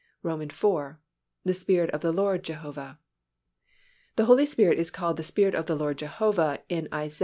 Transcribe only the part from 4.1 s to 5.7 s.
The Holy Spirit is called the Spirit of